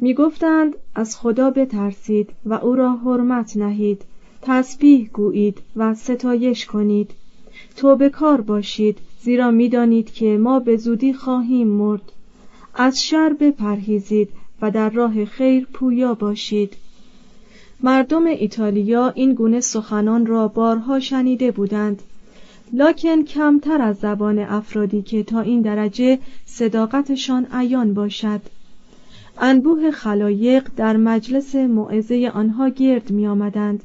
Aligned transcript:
می 0.00 0.14
گفتند 0.14 0.74
از 0.94 1.16
خدا 1.16 1.50
بترسید 1.50 2.30
و 2.44 2.54
او 2.54 2.76
را 2.76 2.96
حرمت 2.96 3.56
نهید. 3.56 4.02
تسبیح 4.42 5.10
گویید 5.12 5.58
و 5.76 5.94
ستایش 5.94 6.66
کنید. 6.66 7.10
توبه 7.76 8.08
کار 8.08 8.40
باشید 8.40 8.98
زیرا 9.22 9.50
می‌دانید 9.50 10.12
که 10.12 10.38
ما 10.38 10.60
به 10.60 10.76
زودی 10.76 11.12
خواهیم 11.12 11.68
مرد. 11.68 12.12
از 12.74 13.02
شر 13.04 13.36
بپرهیزید 13.40 14.28
و 14.62 14.70
در 14.70 14.90
راه 14.90 15.24
خیر 15.24 15.66
پویا 15.72 16.14
باشید. 16.14 16.76
مردم 17.80 18.26
ایتالیا 18.26 19.08
این 19.08 19.34
گونه 19.34 19.60
سخنان 19.60 20.26
را 20.26 20.48
بارها 20.48 21.00
شنیده 21.00 21.50
بودند. 21.50 22.02
لکن 22.72 23.24
کمتر 23.24 23.82
از 23.82 23.96
زبان 23.96 24.38
افرادی 24.38 25.02
که 25.02 25.22
تا 25.22 25.40
این 25.40 25.62
درجه 25.62 26.18
صداقتشان 26.46 27.46
عیان 27.52 27.94
باشد. 27.94 28.40
انبوه 29.40 29.90
خلایق 29.90 30.68
در 30.76 30.96
مجلس 30.96 31.54
موعظه 31.54 32.30
آنها 32.34 32.68
گرد 32.68 33.10
می 33.10 33.26
آمدند. 33.26 33.82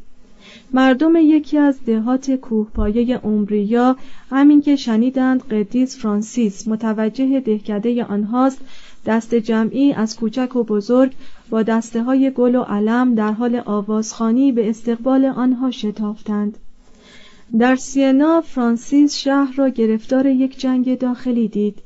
مردم 0.74 1.16
یکی 1.16 1.58
از 1.58 1.80
دهات 1.86 2.31
کوهپایه 2.31 3.18
عمریا 3.18 3.96
همین 4.30 4.62
که 4.62 4.75
شنیدند 4.75 5.47
قدیس 5.47 5.97
فرانسیس 5.97 6.68
متوجه 6.68 7.40
دهکده 7.40 8.03
آنهاست 8.03 8.62
دست 9.06 9.36
جمعی 9.36 9.94
از 9.94 10.16
کوچک 10.16 10.56
و 10.56 10.64
بزرگ 10.64 11.12
با 11.50 11.64
دسته 11.64 12.03
های 12.03 12.31
گل 12.31 12.56
و 12.56 12.62
علم 12.62 13.16
در 13.16 13.31
حال 13.31 13.62
آوازخانی 13.66 14.52
به 14.52 14.70
استقبال 14.70 15.25
آنها 15.25 15.72
شتافتند 15.72 16.58
در 17.59 17.75
سینا 17.75 18.41
فرانسیس 18.41 19.18
شهر 19.18 19.53
را 19.56 19.70
گرفتار 19.70 20.25
یک 20.25 20.59
جنگ 20.59 20.97
داخلی 20.97 21.47
دید 21.47 21.80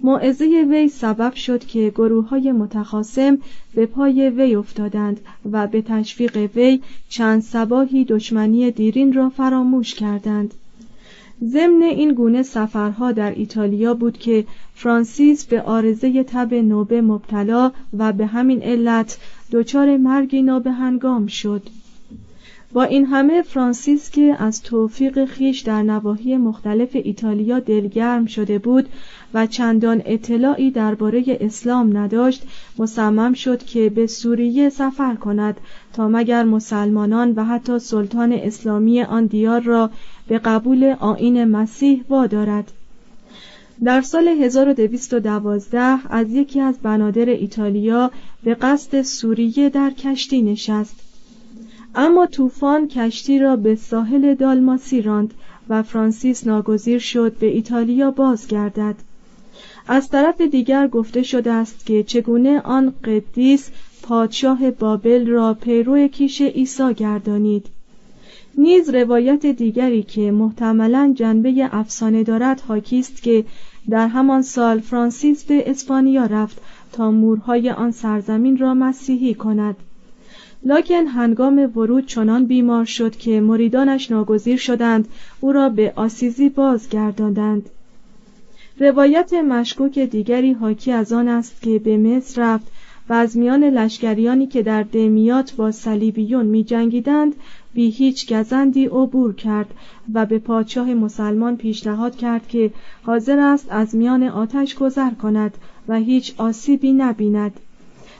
موعظه 0.00 0.66
وی 0.70 0.88
سبب 0.88 1.34
شد 1.34 1.64
که 1.64 1.92
گروه 1.94 2.28
های 2.28 2.52
متخاسم 2.52 3.38
به 3.74 3.86
پای 3.86 4.30
وی 4.30 4.54
افتادند 4.54 5.20
و 5.52 5.66
به 5.66 5.82
تشویق 5.82 6.36
وی 6.54 6.80
چند 7.08 7.42
سباهی 7.42 8.04
دشمنی 8.04 8.70
دیرین 8.70 9.12
را 9.12 9.30
فراموش 9.30 9.94
کردند. 9.94 10.54
ضمن 11.44 11.82
این 11.82 12.14
گونه 12.14 12.42
سفرها 12.42 13.12
در 13.12 13.30
ایتالیا 13.30 13.94
بود 13.94 14.18
که 14.18 14.44
فرانسیس 14.74 15.44
به 15.44 15.62
آرزه 15.62 16.24
تب 16.24 16.54
نوبه 16.54 17.02
مبتلا 17.02 17.72
و 17.98 18.12
به 18.12 18.26
همین 18.26 18.62
علت 18.62 19.18
دچار 19.52 19.96
مرگی 19.96 20.42
نابهنگام 20.42 21.26
شد. 21.26 21.62
با 22.72 22.82
این 22.82 23.06
همه 23.06 23.42
فرانسیس 23.42 24.10
که 24.10 24.36
از 24.38 24.62
توفیق 24.62 25.24
خیش 25.24 25.60
در 25.60 25.82
نواحی 25.82 26.36
مختلف 26.36 26.88
ایتالیا 26.92 27.60
دلگرم 27.60 28.26
شده 28.26 28.58
بود 28.58 28.88
و 29.34 29.46
چندان 29.46 30.02
اطلاعی 30.04 30.70
درباره 30.70 31.24
اسلام 31.40 31.96
نداشت 31.96 32.42
مصمم 32.78 33.32
شد 33.32 33.64
که 33.64 33.90
به 33.90 34.06
سوریه 34.06 34.68
سفر 34.68 35.14
کند 35.14 35.56
تا 35.92 36.08
مگر 36.08 36.44
مسلمانان 36.44 37.32
و 37.36 37.44
حتی 37.44 37.78
سلطان 37.78 38.32
اسلامی 38.32 39.02
آن 39.02 39.26
دیار 39.26 39.60
را 39.60 39.90
به 40.28 40.38
قبول 40.38 40.96
آین 41.00 41.44
مسیح 41.44 42.04
وادارد. 42.08 42.72
در 43.84 44.00
سال 44.00 44.28
1212 44.28 45.98
از 46.10 46.32
یکی 46.32 46.60
از 46.60 46.78
بنادر 46.78 47.28
ایتالیا 47.28 48.10
به 48.42 48.54
قصد 48.54 49.02
سوریه 49.02 49.68
در 49.70 49.90
کشتی 49.90 50.42
نشست. 50.42 51.05
اما 51.98 52.26
طوفان 52.26 52.88
کشتی 52.88 53.38
را 53.38 53.56
به 53.56 53.74
ساحل 53.74 54.34
دالماسی 54.34 55.02
راند 55.02 55.34
و 55.68 55.82
فرانسیس 55.82 56.46
ناگزیر 56.46 56.98
شد 56.98 57.36
به 57.38 57.46
ایتالیا 57.46 58.10
بازگردد. 58.10 58.94
از 59.88 60.08
طرف 60.08 60.40
دیگر 60.40 60.88
گفته 60.88 61.22
شده 61.22 61.52
است 61.52 61.86
که 61.86 62.02
چگونه 62.02 62.60
آن 62.60 62.94
قدیس 63.04 63.70
پادشاه 64.02 64.70
بابل 64.70 65.26
را 65.26 65.54
پیرو 65.54 66.08
کیش 66.08 66.42
عیسی 66.42 66.94
گردانید. 66.94 67.66
نیز 68.58 68.90
روایت 68.90 69.46
دیگری 69.46 70.02
که 70.02 70.30
محتملا 70.30 71.12
جنبه 71.16 71.68
افسانه 71.72 72.22
دارد 72.22 72.60
حاکی 72.60 72.98
است 72.98 73.22
که 73.22 73.44
در 73.90 74.08
همان 74.08 74.42
سال 74.42 74.80
فرانسیس 74.80 75.44
به 75.44 75.70
اسپانیا 75.70 76.26
رفت 76.26 76.60
تا 76.92 77.10
مورهای 77.10 77.70
آن 77.70 77.90
سرزمین 77.90 78.56
را 78.56 78.74
مسیحی 78.74 79.34
کند. 79.34 79.76
لاکن 80.66 81.06
هنگام 81.06 81.70
ورود 81.76 82.06
چنان 82.06 82.46
بیمار 82.46 82.84
شد 82.84 83.16
که 83.16 83.40
مریدانش 83.40 84.10
ناگزیر 84.10 84.56
شدند 84.56 85.08
او 85.40 85.52
را 85.52 85.68
به 85.68 85.92
آسیزی 85.96 86.48
بازگرداندند. 86.48 87.70
روایت 88.80 89.32
مشکوک 89.32 89.98
دیگری 89.98 90.52
حاکی 90.52 90.92
از 90.92 91.12
آن 91.12 91.28
است 91.28 91.62
که 91.62 91.78
به 91.78 91.96
مصر 91.96 92.42
رفت 92.42 92.66
و 93.08 93.12
از 93.12 93.36
میان 93.36 93.64
لشکریانی 93.64 94.46
که 94.46 94.62
در 94.62 94.82
دمیات 94.82 95.54
با 95.54 95.72
صلیبیون 95.72 96.46
می 96.46 96.64
جنگیدند 96.64 97.34
بی 97.74 97.90
هیچ 97.90 98.32
گزندی 98.32 98.86
عبور 98.86 99.34
کرد 99.34 99.74
و 100.14 100.26
به 100.26 100.38
پادشاه 100.38 100.94
مسلمان 100.94 101.56
پیشنهاد 101.56 102.16
کرد 102.16 102.48
که 102.48 102.70
حاضر 103.02 103.38
است 103.38 103.66
از 103.70 103.96
میان 103.96 104.22
آتش 104.22 104.74
گذر 104.74 105.10
کند 105.10 105.58
و 105.88 105.96
هیچ 105.96 106.34
آسیبی 106.38 106.92
نبیند. 106.92 107.60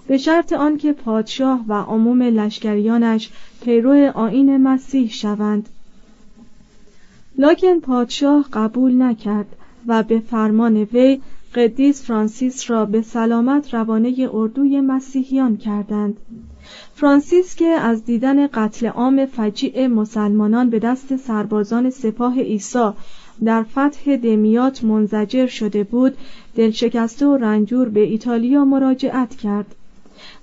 به 0.08 0.18
شرط 0.18 0.52
آنکه 0.52 0.92
پادشاه 0.92 1.64
و 1.68 1.72
عموم 1.72 2.22
لشکریانش 2.22 3.30
پیرو 3.64 4.10
آین 4.14 4.56
مسیح 4.56 5.10
شوند. 5.10 5.68
لاکن 7.38 7.80
پادشاه 7.80 8.44
قبول 8.52 9.02
نکرد 9.02 9.46
و 9.86 10.02
به 10.02 10.20
فرمان 10.20 10.76
وی 10.76 11.20
قدیس 11.54 12.02
فرانسیس 12.02 12.70
را 12.70 12.84
به 12.84 13.02
سلامت 13.02 13.74
روانه 13.74 14.28
اردوی 14.32 14.80
مسیحیان 14.80 15.56
کردند. 15.56 16.16
فرانسیس 16.94 17.54
که 17.54 17.66
از 17.66 18.04
دیدن 18.04 18.46
قتل 18.46 18.86
عام 18.86 19.26
فجیع 19.26 19.86
مسلمانان 19.86 20.70
به 20.70 20.78
دست 20.78 21.16
سربازان 21.16 21.90
سپاه 21.90 22.40
عیسی 22.40 22.90
در 23.44 23.62
فتح 23.62 24.16
دمیات 24.16 24.84
منزجر 24.84 25.46
شده 25.46 25.84
بود 25.84 26.16
دلشکسته 26.54 27.26
و 27.26 27.36
رنجور 27.36 27.88
به 27.88 28.00
ایتالیا 28.00 28.64
مراجعت 28.64 29.36
کرد. 29.36 29.74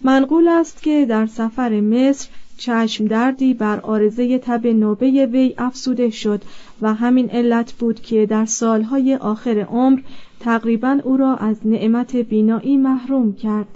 منقول 0.01 0.47
است 0.47 0.83
که 0.83 1.05
در 1.09 1.25
سفر 1.25 1.81
مصر 1.81 2.29
چشم 2.57 3.05
دردی 3.05 3.53
بر 3.53 3.79
آرزه 3.79 4.37
تب 4.37 4.67
نوبه 4.67 5.25
وی 5.25 5.53
افسوده 5.57 6.09
شد 6.09 6.41
و 6.81 6.93
همین 6.93 7.29
علت 7.29 7.73
بود 7.73 8.01
که 8.01 8.25
در 8.25 8.45
سالهای 8.45 9.15
آخر 9.15 9.59
عمر 9.59 9.99
تقریبا 10.39 10.99
او 11.03 11.17
را 11.17 11.35
از 11.35 11.57
نعمت 11.65 12.15
بینایی 12.15 12.77
محروم 12.77 13.33
کرد. 13.33 13.67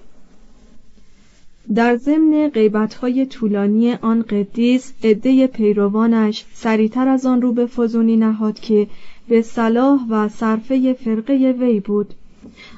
در 1.76 1.96
ضمن 1.96 2.50
غیبتهای 2.50 3.26
طولانی 3.26 3.94
آن 3.94 4.22
قدیس 4.22 4.94
عده 5.04 5.48
پیروانش 5.48 6.46
سریعتر 6.54 7.08
از 7.08 7.26
آن 7.26 7.42
رو 7.42 7.54
به 7.54 7.66
فزونی 7.66 8.18
نهاد 8.18 8.60
که 8.60 8.88
به 9.28 9.42
صلاح 9.42 10.08
و 10.10 10.30
صرفه 10.30 10.94
فرقه 10.94 11.56
وی 11.60 11.80
بود. 11.80 12.14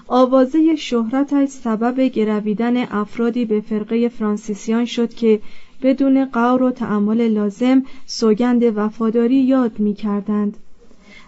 آوازه 0.08 0.76
شهرتش 0.76 1.50
سبب 1.50 2.02
گرویدن 2.02 2.78
افرادی 2.78 3.46
به 3.46 3.62
فرقه 3.62 4.10
فرانسیسیان 4.10 4.86
شد 4.86 5.14
که 5.14 5.40
بدون 5.82 6.26
قور 6.26 6.64
و 6.64 6.72
تعمل 6.72 7.28
لازم 7.28 7.84
سوگند 8.06 8.64
وفاداری 8.78 9.36
یاد 9.36 9.80
می 9.80 9.94
کردند. 9.94 10.58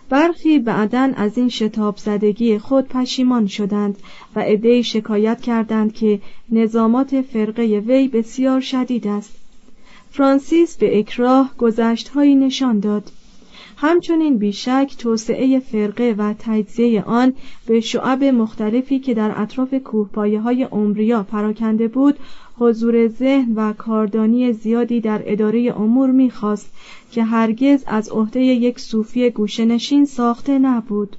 برخی 0.09 0.59
بعدا 0.59 1.11
از 1.15 1.37
این 1.37 1.49
شتاب 1.49 1.97
زدگی 1.97 2.57
خود 2.57 2.87
پشیمان 2.87 3.47
شدند 3.47 3.97
و 4.35 4.39
عدهای 4.39 4.83
شکایت 4.83 5.41
کردند 5.41 5.93
که 5.93 6.21
نظامات 6.49 7.21
فرقه 7.21 7.63
وی 7.79 8.07
بسیار 8.07 8.61
شدید 8.61 9.07
است 9.07 9.33
فرانسیس 10.11 10.77
به 10.77 10.99
اکراه 10.99 11.51
گذشتهایی 11.57 12.35
نشان 12.35 12.79
داد 12.79 13.11
همچنین 13.83 14.37
بیشک 14.37 14.95
توسعه 14.97 15.59
فرقه 15.59 16.15
و 16.17 16.33
تجزیه 16.39 17.03
آن 17.03 17.33
به 17.67 17.79
شعب 17.79 18.23
مختلفی 18.23 18.99
که 18.99 19.13
در 19.13 19.41
اطراف 19.41 19.73
کوهپایه 19.73 20.41
های 20.41 20.63
عمریا 20.63 21.23
پراکنده 21.23 21.87
بود 21.87 22.19
حضور 22.57 23.07
ذهن 23.07 23.53
و 23.55 23.73
کاردانی 23.73 24.53
زیادی 24.53 25.01
در 25.01 25.21
اداره 25.25 25.73
امور 25.77 26.11
می‌خواست 26.11 26.73
که 27.11 27.23
هرگز 27.23 27.83
از 27.87 28.09
عهده 28.09 28.39
یک 28.39 28.79
صوفی 28.79 29.29
گوشنشین 29.29 30.05
ساخته 30.05 30.59
نبود. 30.59 31.15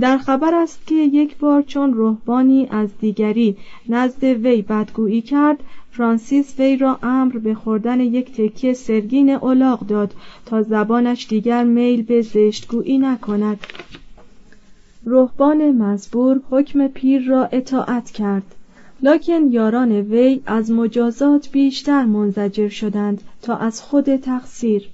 در 0.00 0.18
خبر 0.18 0.54
است 0.54 0.86
که 0.86 0.94
یک 0.94 1.36
بار 1.36 1.62
چون 1.62 1.94
روحبانی 1.94 2.68
از 2.70 2.88
دیگری 3.00 3.56
نزد 3.88 4.24
وی 4.24 4.62
بدگویی 4.62 5.22
کرد 5.22 5.58
فرانسیس 5.92 6.60
وی 6.60 6.76
را 6.76 6.98
امر 7.02 7.38
به 7.38 7.54
خوردن 7.54 8.00
یک 8.00 8.32
تکیه 8.32 8.72
سرگین 8.72 9.30
اولاغ 9.30 9.86
داد 9.86 10.14
تا 10.46 10.62
زبانش 10.62 11.26
دیگر 11.28 11.64
میل 11.64 12.02
به 12.02 12.22
زشتگویی 12.22 12.98
نکند. 12.98 13.60
روحبان 15.04 15.70
مزبور 15.70 16.40
حکم 16.50 16.88
پیر 16.88 17.28
را 17.28 17.44
اطاعت 17.44 18.10
کرد. 18.10 18.54
لکن 19.02 19.50
یاران 19.50 19.92
وی 19.92 20.40
از 20.46 20.70
مجازات 20.70 21.48
بیشتر 21.50 22.04
منزجر 22.04 22.68
شدند 22.68 23.20
تا 23.42 23.56
از 23.56 23.82
خود 23.82 24.16
تقصیر. 24.16 24.88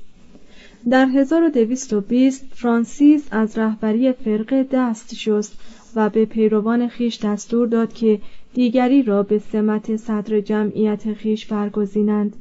در 0.90 1.06
1220 1.06 2.44
فرانسیس 2.54 3.28
از 3.30 3.58
رهبری 3.58 4.12
فرقه 4.12 4.66
دست 4.72 5.14
شست 5.14 5.52
و 5.94 6.08
به 6.08 6.24
پیروان 6.24 6.88
خیش 6.88 7.18
دستور 7.18 7.68
داد 7.68 7.92
که 7.92 8.20
دیگری 8.54 9.02
را 9.02 9.22
به 9.22 9.38
سمت 9.38 9.96
صدر 9.96 10.40
جمعیت 10.40 11.12
خیش 11.12 11.46
برگزینند 11.46 12.36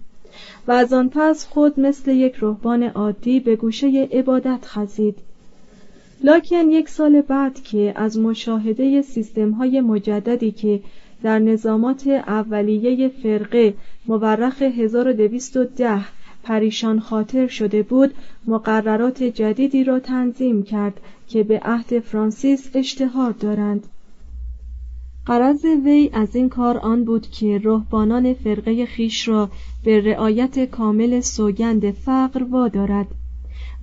و 0.67 0.71
از 0.71 0.93
آن 0.93 1.09
پس 1.09 1.45
خود 1.45 1.79
مثل 1.79 2.11
یک 2.11 2.35
رهبان 2.41 2.83
عادی 2.83 3.39
به 3.39 3.55
گوشه 3.55 4.09
عبادت 4.11 4.59
خزید. 4.63 5.15
لکن 6.23 6.71
یک 6.71 6.89
سال 6.89 7.21
بعد 7.21 7.63
که 7.63 7.93
از 7.95 8.19
مشاهده 8.19 9.01
سیستم 9.01 9.51
های 9.51 9.81
مجددی 9.81 10.51
که 10.51 10.79
در 11.23 11.39
نظامات 11.39 12.07
اولیه 12.07 13.09
فرقه 13.09 13.73
مورخ 14.07 14.61
1210 14.61 16.05
پریشان 16.43 16.99
خاطر 16.99 17.47
شده 17.47 17.83
بود 17.83 18.13
مقررات 18.47 19.23
جدیدی 19.23 19.83
را 19.83 19.99
تنظیم 19.99 20.63
کرد 20.63 20.99
که 21.27 21.43
به 21.43 21.59
عهد 21.59 21.99
فرانسیس 21.99 22.69
اشتهار 22.73 23.31
دارند. 23.31 23.83
قرض 25.27 25.65
وی 25.85 26.09
از 26.13 26.35
این 26.35 26.49
کار 26.49 26.77
آن 26.77 27.03
بود 27.03 27.27
که 27.29 27.61
رهبانان 27.63 28.33
فرقه 28.33 28.85
خیش 28.85 29.27
را 29.27 29.49
به 29.83 30.01
رعایت 30.01 30.65
کامل 30.65 31.19
سوگند 31.19 31.91
فقر 31.91 32.43
وادارد 32.43 33.07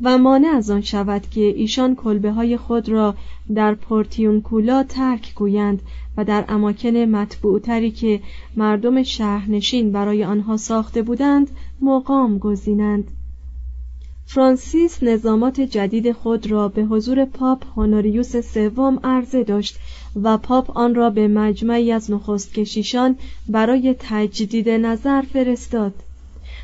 و 0.02 0.18
مانع 0.18 0.48
از 0.48 0.70
آن 0.70 0.80
شود 0.80 1.22
که 1.30 1.40
ایشان 1.40 1.94
کلبه 1.96 2.32
های 2.32 2.56
خود 2.56 2.88
را 2.88 3.14
در 3.54 3.74
پورتیونکولا 3.74 4.82
ترک 4.82 5.34
گویند 5.34 5.82
و 6.16 6.24
در 6.24 6.44
اماکن 6.48 6.96
مطبوعتری 6.96 7.90
که 7.90 8.20
مردم 8.56 9.02
شهرنشین 9.02 9.92
برای 9.92 10.24
آنها 10.24 10.56
ساخته 10.56 11.02
بودند 11.02 11.50
مقام 11.80 12.38
گزینند. 12.38 13.10
فرانسیس 14.26 15.02
نظامات 15.02 15.60
جدید 15.60 16.12
خود 16.12 16.50
را 16.50 16.68
به 16.68 16.84
حضور 16.84 17.24
پاپ 17.24 17.64
هونوریوس 17.76 18.36
سوم 18.36 19.00
عرضه 19.04 19.44
داشت 19.44 19.78
و 20.22 20.38
پاپ 20.38 20.76
آن 20.78 20.94
را 20.94 21.10
به 21.10 21.28
مجمعی 21.28 21.92
از 21.92 22.10
نخست 22.10 22.54
کشیشان 22.54 23.16
برای 23.48 23.94
تجدید 23.98 24.68
نظر 24.68 25.22
فرستاد. 25.22 25.94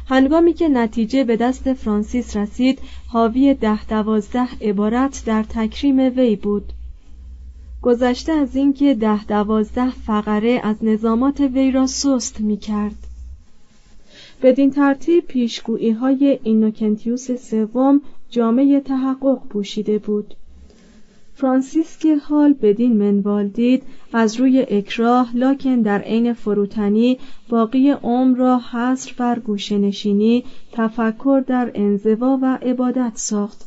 هنگامی 0.06 0.52
که 0.52 0.68
نتیجه 0.68 1.24
به 1.24 1.36
دست 1.36 1.72
فرانسیس 1.72 2.36
رسید 2.36 2.78
حاوی 3.08 3.54
ده 3.54 3.84
دوازده 3.84 4.48
عبارت 4.60 5.22
در 5.26 5.42
تکریم 5.42 5.98
وی 5.98 6.36
بود. 6.36 6.72
گذشته 7.82 8.32
از 8.32 8.56
اینکه 8.56 8.94
ده 8.94 9.24
دوازده 9.24 9.90
فقره 9.90 10.60
از 10.62 10.76
نظامات 10.82 11.40
وی 11.40 11.70
را 11.70 11.86
سست 11.86 12.40
می 12.40 12.56
کرد 12.56 13.09
بدین 14.42 14.70
ترتیب 14.70 15.26
پیشگویی 15.26 15.90
های 15.90 16.38
اینوکنتیوس 16.42 17.30
سوم 17.30 18.00
جامعه 18.30 18.80
تحقق 18.80 19.48
پوشیده 19.48 19.98
بود. 19.98 20.34
فرانسیس 21.34 21.98
که 21.98 22.16
حال 22.16 22.52
بدین 22.52 22.96
منوال 22.96 23.48
دید 23.48 23.82
از 24.12 24.36
روی 24.36 24.66
اکراه 24.70 25.36
لاکن 25.36 25.80
در 25.82 25.98
عین 25.98 26.32
فروتنی 26.32 27.18
باقی 27.48 27.90
عمر 27.90 28.36
را 28.36 28.60
حصر 28.72 29.14
بر 29.18 29.38
گوشنشینی 29.38 30.44
تفکر 30.72 31.44
در 31.46 31.70
انزوا 31.74 32.38
و 32.42 32.58
عبادت 32.62 33.12
ساخت. 33.14 33.64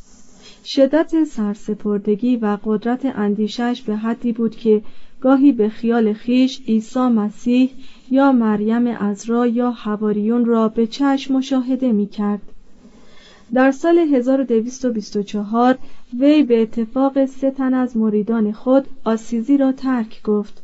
شدت 0.64 1.24
سرسپردگی 1.24 2.36
و 2.36 2.58
قدرت 2.64 3.06
اندیشش 3.14 3.82
به 3.86 3.96
حدی 3.96 4.32
بود 4.32 4.56
که 4.56 4.82
گاهی 5.20 5.52
به 5.52 5.68
خیال 5.68 6.12
خیش 6.12 6.60
عیسی 6.68 7.00
مسیح 7.00 7.70
یا 8.10 8.32
مریم 8.32 8.86
ازرا 8.86 9.46
یا 9.46 9.70
حواریون 9.70 10.44
را 10.44 10.68
به 10.68 10.86
چشم 10.86 11.34
مشاهده 11.34 11.92
می 11.92 12.06
کرد. 12.06 12.42
در 13.54 13.70
سال 13.70 13.98
1224 13.98 15.78
وی 16.18 16.42
به 16.42 16.62
اتفاق 16.62 17.24
سه 17.26 17.50
تن 17.50 17.74
از 17.74 17.96
مریدان 17.96 18.52
خود 18.52 18.86
آسیزی 19.04 19.56
را 19.56 19.72
ترک 19.72 20.22
گفت 20.22 20.62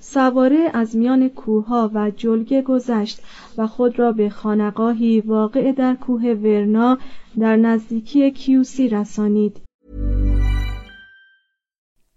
سواره 0.00 0.70
از 0.72 0.96
میان 0.96 1.28
کوها 1.28 1.90
و 1.94 2.10
جلگه 2.10 2.62
گذشت 2.62 3.20
و 3.58 3.66
خود 3.66 3.98
را 3.98 4.12
به 4.12 4.30
خانقاهی 4.30 5.20
واقع 5.20 5.72
در 5.72 5.94
کوه 5.94 6.22
ورنا 6.22 6.98
در 7.38 7.56
نزدیکی 7.56 8.30
کیوسی 8.30 8.88
رسانید 8.88 9.56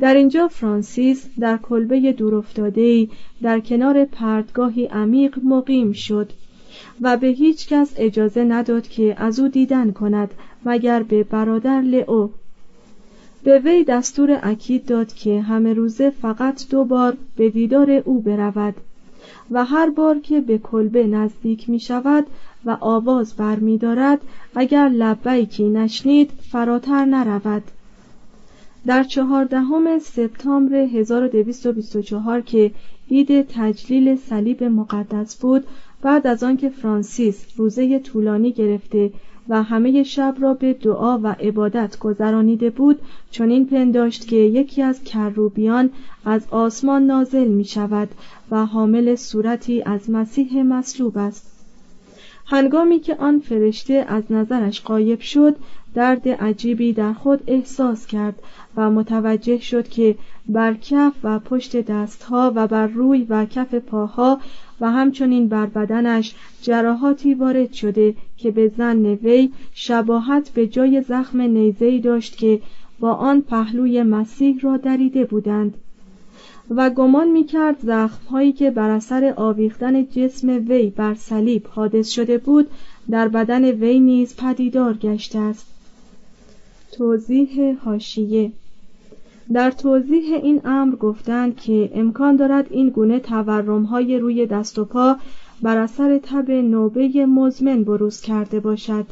در 0.00 0.14
اینجا 0.14 0.48
فرانسیس 0.48 1.26
در 1.40 1.56
کلبه 1.56 2.12
دورافتاده‌ای 2.12 3.08
در 3.42 3.60
کنار 3.60 4.04
پردگاهی 4.04 4.86
عمیق 4.86 5.38
مقیم 5.44 5.92
شد 5.92 6.32
و 7.00 7.16
به 7.16 7.26
هیچ 7.26 7.68
کس 7.68 7.94
اجازه 7.96 8.44
نداد 8.44 8.88
که 8.88 9.14
از 9.18 9.40
او 9.40 9.48
دیدن 9.48 9.90
کند 9.90 10.34
مگر 10.64 11.02
به 11.02 11.22
برادر 11.24 11.80
لئو. 11.80 12.28
به 13.44 13.58
وی 13.58 13.84
دستور 13.84 14.40
اکید 14.42 14.86
داد 14.86 15.12
که 15.12 15.40
همه 15.40 15.74
روزه 15.74 16.10
فقط 16.10 16.68
دو 16.70 16.84
بار 16.84 17.16
به 17.36 17.50
دیدار 17.50 17.90
او 17.90 18.20
برود 18.20 18.74
و 19.50 19.64
هر 19.64 19.90
بار 19.90 20.18
که 20.18 20.40
به 20.40 20.58
کلبه 20.58 21.06
نزدیک 21.06 21.70
می 21.70 21.80
شود 21.80 22.26
و 22.64 22.76
آواز 22.80 23.36
بر 23.36 23.56
می 23.56 23.78
دارد 23.78 24.20
اگر 24.54 24.88
لبیکی 24.88 25.68
نشنید 25.68 26.30
فراتر 26.50 27.04
نرود. 27.04 27.62
در 28.86 29.02
چهاردهم 29.02 29.98
سپتامبر 29.98 30.74
1224 30.74 32.40
که 32.40 32.70
عید 33.10 33.46
تجلیل 33.48 34.16
صلیب 34.16 34.64
مقدس 34.64 35.36
بود 35.36 35.64
بعد 36.02 36.26
از 36.26 36.42
آنکه 36.42 36.68
فرانسیس 36.68 37.46
روزه 37.56 37.98
طولانی 37.98 38.52
گرفته 38.52 39.12
و 39.48 39.62
همه 39.62 40.02
شب 40.02 40.36
را 40.40 40.54
به 40.54 40.72
دعا 40.72 41.18
و 41.18 41.26
عبادت 41.26 41.98
گذرانیده 41.98 42.70
بود 42.70 42.98
چنین 43.30 43.66
پنداشت 43.66 44.28
که 44.28 44.36
یکی 44.36 44.82
از 44.82 45.04
کروبیان 45.04 45.90
از 46.24 46.42
آسمان 46.50 47.06
نازل 47.06 47.48
می 47.48 47.64
شود 47.64 48.08
و 48.50 48.66
حامل 48.66 49.14
صورتی 49.14 49.82
از 49.82 50.10
مسیح 50.10 50.62
مصلوب 50.62 51.18
است. 51.18 51.52
هنگامی 52.46 53.00
که 53.00 53.16
آن 53.16 53.38
فرشته 53.38 54.04
از 54.08 54.22
نظرش 54.30 54.80
قایب 54.80 55.20
شد 55.20 55.56
درد 55.94 56.28
عجیبی 56.28 56.92
در 56.92 57.12
خود 57.12 57.40
احساس 57.46 58.06
کرد 58.06 58.34
و 58.76 58.90
متوجه 58.90 59.58
شد 59.58 59.88
که 59.88 60.14
بر 60.48 60.74
کف 60.74 61.12
و 61.22 61.38
پشت 61.38 61.76
دستها 61.76 62.52
و 62.54 62.66
بر 62.66 62.86
روی 62.86 63.26
و 63.28 63.44
کف 63.44 63.74
پاها 63.74 64.40
و 64.80 64.90
همچنین 64.90 65.48
بر 65.48 65.66
بدنش 65.66 66.34
جراحاتی 66.62 67.34
وارد 67.34 67.72
شده 67.72 68.14
که 68.36 68.50
به 68.50 68.68
زن 68.68 69.06
وی 69.06 69.50
شباهت 69.74 70.50
به 70.50 70.66
جای 70.66 71.02
زخم 71.02 71.40
نیزهی 71.40 72.00
داشت 72.00 72.36
که 72.36 72.60
با 73.00 73.12
آن 73.12 73.40
پهلوی 73.40 74.02
مسیح 74.02 74.60
را 74.60 74.76
دریده 74.76 75.24
بودند. 75.24 75.74
و 76.70 76.90
گمان 76.90 77.30
می‌کرد 77.30 77.76
زخمهایی 77.82 78.52
که 78.52 78.70
بر 78.70 78.90
اثر 78.90 79.34
آویختن 79.36 80.06
جسم 80.06 80.48
وی 80.48 80.90
بر 80.90 81.14
صلیب 81.14 81.66
حادث 81.70 82.10
شده 82.10 82.38
بود 82.38 82.68
در 83.10 83.28
بدن 83.28 83.64
وی 83.64 84.00
نیز 84.00 84.36
پدیدار 84.36 84.94
گشته 84.94 85.38
است. 85.38 85.71
توضیح 86.92 87.78
هاشیه 87.84 88.52
در 89.52 89.70
توضیح 89.70 90.34
این 90.34 90.60
امر 90.64 90.96
گفتند 90.96 91.56
که 91.56 91.90
امکان 91.94 92.36
دارد 92.36 92.66
این 92.70 92.88
گونه 92.88 93.20
تورمهای 93.20 94.18
روی 94.18 94.46
دست 94.46 94.78
و 94.78 94.84
پا 94.84 95.16
بر 95.62 95.78
اثر 95.78 96.18
تب 96.22 96.50
نوبه 96.50 97.26
مزمن 97.26 97.84
بروز 97.84 98.20
کرده 98.20 98.60
باشد. 98.60 99.06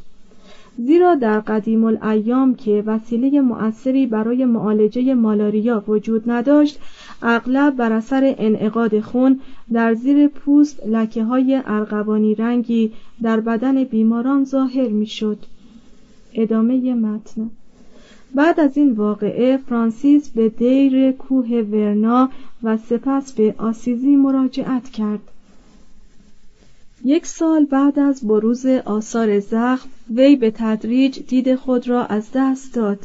زیرا 0.78 1.14
در 1.14 1.40
قدیم 1.40 1.84
الایام 1.84 2.54
که 2.54 2.82
وسیله 2.86 3.40
مؤثری 3.40 4.06
برای 4.06 4.44
معالجه 4.44 5.14
مالاریا 5.14 5.84
وجود 5.88 6.30
نداشت 6.30 6.78
اغلب 7.22 7.76
بر 7.76 7.92
اثر 7.92 8.34
انعقاد 8.38 9.00
خون 9.00 9.40
در 9.72 9.94
زیر 9.94 10.28
پوست 10.28 10.86
لکه 10.86 11.24
های 11.24 11.62
ارغوانی 11.66 12.34
رنگی 12.34 12.92
در 13.22 13.40
بدن 13.40 13.84
بیماران 13.84 14.44
ظاهر 14.44 14.88
می‌شد. 14.88 15.38
ادامه 16.34 16.94
متن. 16.94 17.50
بعد 18.34 18.60
از 18.60 18.76
این 18.76 18.92
واقعه 18.92 19.56
فرانسیس 19.56 20.28
به 20.28 20.48
دیر 20.48 21.12
کوه 21.12 21.46
ورنا 21.46 22.30
و 22.62 22.76
سپس 22.76 23.32
به 23.32 23.54
آسیزی 23.58 24.16
مراجعت 24.16 24.88
کرد. 24.90 25.20
یک 27.04 27.26
سال 27.26 27.64
بعد 27.64 27.98
از 27.98 28.26
بروز 28.26 28.66
آثار 28.66 29.40
زخم 29.40 29.88
وی 30.10 30.36
به 30.36 30.50
تدریج 30.50 31.20
دید 31.28 31.54
خود 31.54 31.88
را 31.88 32.04
از 32.04 32.28
دست 32.34 32.74
داد. 32.74 32.98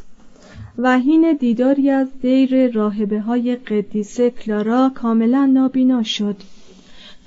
و 0.78 0.98
حین 0.98 1.36
دیداری 1.40 1.90
از 1.90 2.08
دیر 2.22 2.72
راهبه 2.72 3.20
های 3.20 3.56
قدیسه 3.56 4.30
کلارا 4.30 4.92
کاملا 4.94 5.46
نابینا 5.46 6.02
شد. 6.02 6.36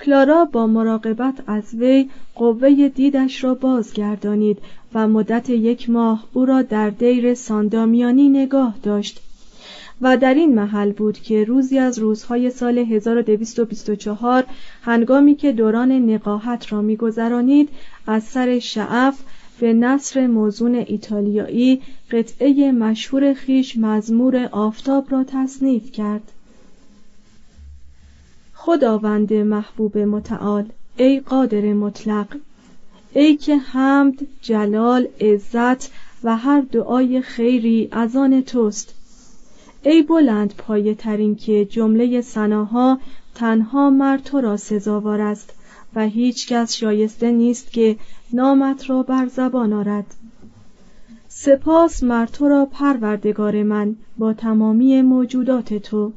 کلارا 0.06 0.46
با 0.46 0.68
مراقبت 0.68 1.44
از 1.48 1.74
وی 1.74 2.10
قوه 2.36 2.88
دیدش 2.88 3.44
را 3.44 3.54
بازگردانید 3.54 4.58
و 4.94 5.08
مدت 5.08 5.50
یک 5.50 5.90
ماه 5.90 6.24
او 6.34 6.46
را 6.46 6.62
در 6.62 6.90
دیر 6.90 7.34
ساندامیانی 7.34 8.30
نگاه 8.30 8.76
داشت. 8.84 9.22
و 10.02 10.18
در 10.18 10.34
این 10.34 10.56
محل 10.56 10.92
بود 10.92 11.20
که 11.20 11.44
روزی 11.44 11.80
از 11.80 12.00
روزهای 12.00 12.50
سال 12.50 12.78
1224 12.78 14.46
هنگامی 14.82 15.36
که 15.36 15.52
دوران 15.52 15.92
نقاهت 15.92 16.74
را 16.74 16.82
میگذرانید 16.82 17.70
از 18.08 18.24
سر 18.24 18.60
شعف 18.60 19.20
به 19.60 19.74
نصر 19.74 20.28
موزون 20.28 20.76
ایتالیایی 20.76 21.82
قطعه 22.12 22.72
مشهور 22.72 23.34
خیش 23.34 23.78
مزمور 23.78 24.50
آفتاب 24.52 25.06
را 25.12 25.24
تصنیف 25.24 25.92
کرد. 25.92 26.32
خداوند 28.62 29.34
محبوب 29.34 29.98
متعال 29.98 30.70
ای 30.98 31.20
قادر 31.20 31.74
مطلق 31.74 32.28
ای 33.14 33.36
که 33.36 33.58
حمد 33.58 34.28
جلال 34.42 35.08
عزت 35.22 35.92
و 36.24 36.38
هر 36.38 36.62
دعای 36.62 37.22
خیری 37.22 37.88
از 37.92 38.16
آن 38.16 38.42
توست. 38.42 38.96
ای 39.84 40.02
بلند 40.02 40.54
پایه 40.58 40.96
ترین 40.96 41.36
که 41.36 41.66
جمله 41.66 42.22
سناها 42.22 43.00
تنها 43.36 43.90
مر 43.90 44.18
تو 44.18 44.42
را 44.42 44.58
سزاوار 44.58 45.22
است 45.22 45.54
و 45.96 46.08
هیچ 46.08 46.48
کس 46.48 46.76
شایسته 46.76 47.32
نیست 47.32 47.72
که 47.72 47.98
نامت 48.34 48.90
را 48.90 49.04
بر 49.04 49.28
زبان 49.28 49.74
آرد. 49.74 50.16
سپاس 51.28 52.04
مر 52.04 52.26
تو 52.26 52.48
را 52.48 52.66
پروردگار 52.66 53.64
من 53.64 53.96
با 54.18 54.34
تمامی 54.34 55.02
موجودات 55.02 55.74
تو. 55.74 56.14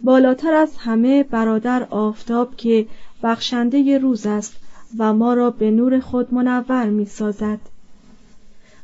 بالاتر 0.00 0.54
از 0.54 0.76
همه 0.76 1.22
برادر 1.22 1.86
آفتاب 1.90 2.56
که 2.56 2.86
بخشنده 3.22 3.98
روز 3.98 4.26
است 4.26 4.56
و 4.98 5.14
ما 5.14 5.34
را 5.34 5.50
به 5.50 5.70
نور 5.70 6.00
خود 6.00 6.34
منور 6.34 6.86
می 6.86 7.06
سازد 7.06 7.58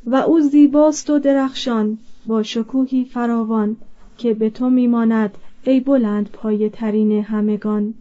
و 0.06 0.14
او 0.14 0.40
زیباست 0.40 1.10
و 1.10 1.18
درخشان 1.18 1.98
با 2.26 2.42
شکوهی 2.42 3.04
فراوان 3.04 3.76
که 4.18 4.34
به 4.34 4.50
تو 4.50 4.70
میماند 4.70 5.38
ای 5.64 5.80
بلند 5.80 6.30
پایه 6.32 6.68
ترین 6.68 7.24
همگان. 7.24 7.94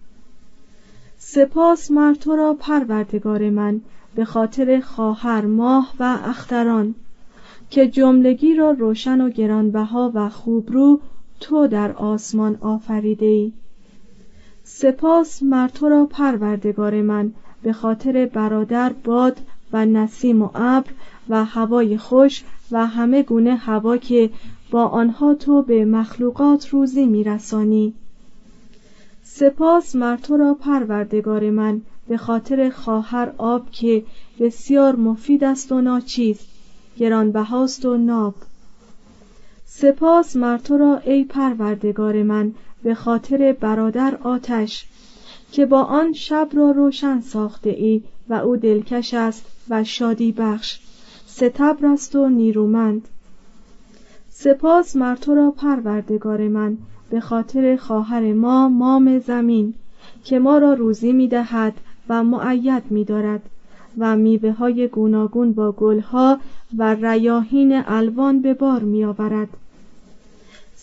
سپاس 1.18 1.92
مر 1.92 2.14
تو 2.14 2.36
را 2.36 2.54
پروردگار 2.54 3.50
من 3.50 3.82
به 4.16 4.26
خاطر 4.26 4.80
خواهر 4.80 5.46
ماه 5.46 5.94
و 6.00 6.18
اختران 6.26 6.96
که 7.70 7.88
جملگی 7.88 8.56
را 8.56 8.72
روشن 8.72 9.22
و 9.22 9.30
گرانبها 9.30 10.12
و 10.14 10.30
خوبرو 10.30 11.00
تو 11.40 11.68
در 11.68 11.92
آسمان 11.92 12.58
آفریده 12.62 13.26
ای. 13.26 13.54
سپاس 14.64 15.44
مر 15.44 15.68
تو 15.68 15.90
را 15.90 16.06
پروردگار 16.06 17.02
من 17.02 17.34
به 17.64 17.74
خاطر 17.74 18.26
برادر 18.34 18.94
باد 18.94 19.38
و 19.74 19.86
نسیم 19.86 20.42
و 20.42 20.50
ابر 20.56 20.90
و 21.30 21.46
هوای 21.46 21.98
خوش 21.98 22.44
و 22.72 22.88
همه 22.88 23.24
گونه 23.24 23.56
هوا 23.56 23.98
که 23.98 24.30
با 24.72 24.86
آنها 24.86 25.34
تو 25.34 25.62
به 25.62 25.86
مخلوقات 25.86 26.70
روزی 26.70 27.06
میرسانی. 27.06 27.94
سپاس 29.24 29.96
مر 29.96 30.18
تو 30.18 30.38
را 30.38 30.54
پروردگار 30.54 31.50
من 31.50 31.82
به 32.08 32.18
خاطر 32.18 32.70
خواهر 32.70 33.32
آب 33.38 33.72
که 33.72 34.04
بسیار 34.40 34.96
مفید 34.96 35.44
است 35.44 35.72
و 35.72 35.82
ناچیز 35.82 36.40
گرانبهاست 36.98 37.86
و 37.86 37.98
ناب. 37.98 38.36
سپاس 39.78 40.36
مر 40.36 40.58
تو 40.58 40.78
را 40.78 40.98
ای 40.98 41.24
پروردگار 41.24 42.24
من 42.24 42.54
به 42.84 42.96
خاطر 42.96 43.56
برادر 43.60 44.18
آتش 44.24 44.86
که 45.52 45.66
با 45.66 45.84
آن 45.84 46.14
شب 46.14 46.50
را 46.54 46.72
روشن 46.72 47.22
ساخته 47.22 47.70
ای 47.70 48.02
و 48.30 48.34
او 48.34 48.58
دلکش 48.58 49.14
است 49.14 49.46
و 49.70 49.84
شادی 49.84 50.32
بخش. 50.32 50.80
ستبر 51.26 51.86
است 51.86 52.16
و 52.16 52.30
نیرومند. 52.30 53.08
سپاس 54.30 54.96
مر 54.96 55.16
تو 55.16 55.36
را 55.36 55.52
پروردگار 55.52 56.48
من 56.48 56.78
به 57.10 57.20
خاطر 57.20 57.76
خواهر 57.76 58.34
ما 58.34 58.70
مام 58.70 59.20
زمین 59.20 59.74
که 60.24 60.40
ما 60.40 60.58
را 60.58 60.74
روزی 60.74 61.14
می 61.14 61.28
دهد 61.28 61.74
و 62.10 62.24
معید 62.24 62.84
می 62.90 63.04
دارد 63.04 63.42
و 63.98 64.18
میوه 64.18 64.52
های 64.52 64.88
گوناگون 64.88 65.54
با 65.54 65.72
گلها 65.72 66.40
و 66.78 66.94
ریاهین 66.94 67.84
الوان 67.88 68.42
به 68.42 68.54
بار 68.54 68.80
می 68.80 69.06
آورد. 69.06 69.50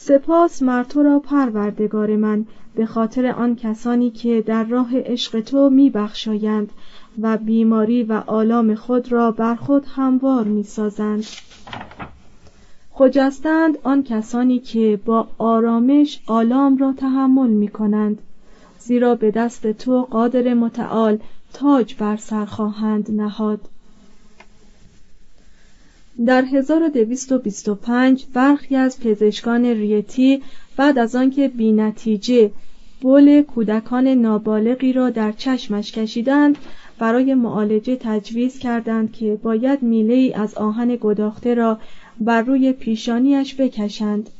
سپاس 0.05 0.63
مر 0.63 0.85
تو 0.85 1.03
را 1.03 1.19
پروردگار 1.19 2.17
من 2.17 2.47
به 2.75 2.87
خاطر 2.87 3.27
آن 3.27 3.57
کسانی 3.57 4.11
که 4.11 4.43
در 4.47 4.65
راه 4.65 5.01
عشق 5.01 5.41
تو 5.41 5.71
می 5.71 5.91
بخشایند 5.91 6.73
و 7.21 7.37
بیماری 7.37 8.03
و 8.03 8.13
آلام 8.27 8.75
خود 8.75 9.13
را 9.13 9.31
بر 9.31 9.55
خود 9.55 9.87
هموار 9.97 10.45
می 10.45 10.63
سازند 10.63 11.25
خجستند 12.93 13.79
آن 13.83 14.03
کسانی 14.03 14.59
که 14.59 15.01
با 15.05 15.29
آرامش 15.39 16.21
آلام 16.27 16.77
را 16.77 16.93
تحمل 16.93 17.51
می 17.51 17.69
کنند 17.69 18.19
زیرا 18.79 19.15
به 19.15 19.31
دست 19.31 19.73
تو 19.73 20.03
قادر 20.11 20.55
متعال 20.55 21.19
تاج 21.53 21.95
بر 21.95 22.17
سر 22.17 22.45
خواهند 22.45 23.11
نهاد. 23.11 23.61
در 26.27 26.45
1225 26.45 28.27
برخی 28.35 28.77
از 28.77 29.01
پزشکان 29.01 29.65
ریتی 29.65 30.43
بعد 30.77 30.99
از 30.99 31.15
آنکه 31.15 31.49
بی 31.49 31.73
نتیجه 31.73 32.51
بول 33.01 33.43
کودکان 33.43 34.09
نابالغی 34.09 34.93
را 34.93 35.11
در 35.11 35.33
چشمش 35.33 35.93
کشیدند 35.93 36.59
برای 36.99 37.35
معالجه 37.35 37.97
تجویز 38.01 38.59
کردند 38.59 39.13
که 39.13 39.39
باید 39.43 39.83
میله 39.83 40.33
از 40.37 40.55
آهن 40.55 40.99
گداخته 41.01 41.55
را 41.55 41.79
بر 42.21 42.43
روی 42.43 42.73
پیشانیش 42.73 43.55
بکشند. 43.55 44.31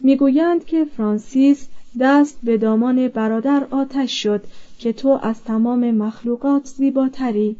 می‌گویند 0.00 0.64
که 0.64 0.84
فرانسیس 0.84 1.68
دست 2.00 2.38
به 2.42 2.58
دامان 2.58 3.08
برادر 3.08 3.66
آتش 3.70 4.22
شد 4.22 4.44
که 4.78 4.92
تو 4.92 5.20
از 5.22 5.44
تمام 5.44 5.90
مخلوقات 5.90 6.66
زیباتری. 6.66 7.56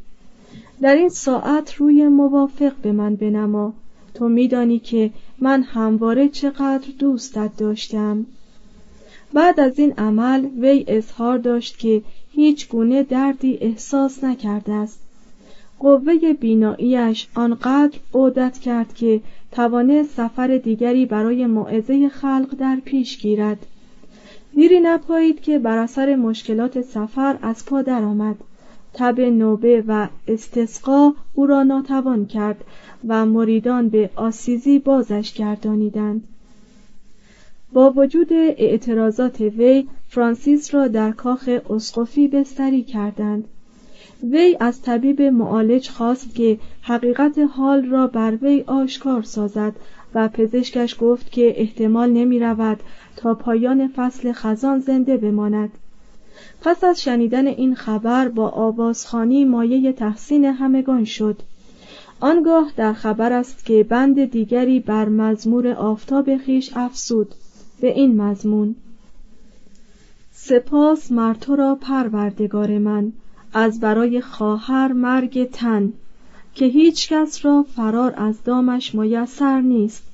در 0.83 0.95
این 0.95 1.09
ساعت 1.09 1.75
روی 1.75 2.09
موافق 2.09 2.73
به 2.83 2.93
من 2.93 3.17
بنما. 3.17 3.75
تو 4.15 4.29
میدانی 4.29 4.79
که 4.79 5.11
من 5.39 5.63
همواره 5.63 6.29
چقدر 6.29 6.89
دوستت 6.99 7.57
داشتم. 7.57 8.27
بعد 9.33 9.61
از 9.61 9.79
این 9.79 9.93
عمل 9.93 10.45
وی 10.59 10.85
اظهار 10.89 11.39
داشت 11.39 11.79
که 11.79 12.03
هیچ 12.33 12.69
گونه 12.69 13.03
دردی 13.03 13.59
احساس 13.61 14.25
نکرده 14.25 14.73
است. 14.73 15.01
قوه 15.79 16.33
بیناییش 16.33 17.29
آنقدر 17.35 17.99
عودت 18.15 18.59
کرد 18.59 18.95
که 18.95 19.21
توانست 19.53 20.11
سفر 20.17 20.57
دیگری 20.57 21.07
برای 21.07 21.47
موعظه 21.47 22.09
خلق 22.09 22.55
در 22.59 22.77
پیش 22.85 23.19
گیرد. 23.19 23.67
دیری 24.55 24.81
نپایید 24.81 25.41
که 25.41 25.59
بر 25.59 25.79
اثر 25.79 26.17
مشکلات 26.17 26.81
سفر 26.81 27.39
از 27.43 27.67
پا 27.67 27.83
درآمد. 27.83 28.37
تب 28.95 29.21
نوبه 29.21 29.85
و 29.89 30.09
استسقا 30.29 31.13
او 31.35 31.47
را 31.47 31.63
ناتوان 31.63 32.27
کرد 32.27 32.65
و 33.09 33.27
مریدان 33.27 33.89
به 33.89 34.11
آسیزی 34.17 34.79
بازش 34.79 35.33
گردانیدند. 35.33 36.25
با 37.73 37.91
وجود 37.91 38.33
اعتراضات 38.33 39.41
وی 39.41 39.89
فرانسیس 40.09 40.75
را 40.75 40.89
در 40.89 41.13
کاخ 41.13 41.49
اسقفی 41.71 42.29
بستری 42.29 42.83
کردند. 42.83 43.45
وی 44.31 44.57
از 44.61 44.83
طبیب 44.83 45.23
معالج 45.23 45.89
خواست 45.89 46.35
که 46.35 46.59
حقیقت 46.83 47.39
حال 47.39 47.85
را 47.85 48.07
بر 48.07 48.39
وی 48.43 48.65
آشکار 48.67 49.23
سازد 49.23 49.73
و 50.15 50.29
پزشکش 50.29 50.97
گفت 51.01 51.33
که 51.33 51.61
احتمال 51.61 52.11
نمی 52.11 52.39
رود 52.39 52.81
تا 53.17 53.35
پایان 53.35 53.89
فصل 53.97 54.33
خزان 54.33 54.79
زنده 54.79 55.17
بماند. 55.17 55.71
پس 56.61 56.85
از 56.85 57.03
شنیدن 57.03 57.47
این 57.47 57.75
خبر 57.75 58.29
با 58.29 58.49
آوازخانی 58.49 59.45
مایه 59.45 59.93
تحسین 59.93 60.45
همگان 60.45 61.05
شد. 61.05 61.43
آنگاه 62.21 62.73
در 62.77 62.93
خبر 62.93 63.33
است 63.33 63.65
که 63.65 63.83
بند 63.83 64.25
دیگری 64.25 64.81
بر 64.81 65.09
مزمور 65.09 65.69
آفتاب 65.69 66.37
خیش 66.37 66.71
افسود 66.77 67.35
به 67.81 67.93
این 67.93 68.23
مضمون 68.23 68.77
سپاس 70.33 71.13
مر 71.13 71.35
تو 71.35 71.57
را 71.57 71.75
پروردگار 71.75 72.79
من 72.79 73.13
از 73.53 73.81
برای 73.81 74.21
خواهر 74.21 74.93
مرگ 74.93 75.51
تن 75.51 75.93
که 76.55 76.65
هیچ 76.65 77.09
کس 77.09 77.45
را 77.45 77.67
فرار 77.77 78.15
از 78.17 78.45
دامش 78.45 78.95
میسر 78.95 79.61
نیست. 79.61 80.12